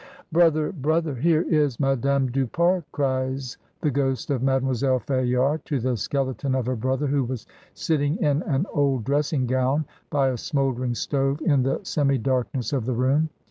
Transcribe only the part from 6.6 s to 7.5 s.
her brother, who was